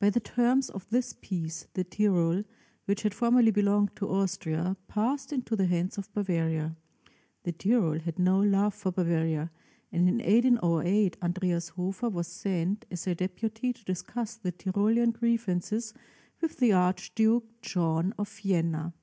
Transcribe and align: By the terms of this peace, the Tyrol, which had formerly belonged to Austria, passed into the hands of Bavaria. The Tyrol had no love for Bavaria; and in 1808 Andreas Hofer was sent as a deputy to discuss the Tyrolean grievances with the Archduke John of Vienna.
By 0.00 0.10
the 0.10 0.18
terms 0.18 0.68
of 0.70 0.90
this 0.90 1.12
peace, 1.20 1.68
the 1.74 1.84
Tyrol, 1.84 2.42
which 2.86 3.02
had 3.02 3.14
formerly 3.14 3.52
belonged 3.52 3.94
to 3.94 4.08
Austria, 4.08 4.76
passed 4.88 5.32
into 5.32 5.54
the 5.54 5.66
hands 5.66 5.96
of 5.96 6.12
Bavaria. 6.12 6.76
The 7.44 7.52
Tyrol 7.52 8.00
had 8.00 8.18
no 8.18 8.40
love 8.40 8.74
for 8.74 8.90
Bavaria; 8.90 9.52
and 9.92 10.08
in 10.08 10.16
1808 10.16 11.16
Andreas 11.22 11.68
Hofer 11.68 12.08
was 12.10 12.26
sent 12.26 12.86
as 12.90 13.06
a 13.06 13.14
deputy 13.14 13.72
to 13.72 13.84
discuss 13.84 14.34
the 14.34 14.50
Tyrolean 14.50 15.12
grievances 15.12 15.94
with 16.40 16.56
the 16.56 16.72
Archduke 16.72 17.60
John 17.60 18.14
of 18.18 18.28
Vienna. 18.28 18.94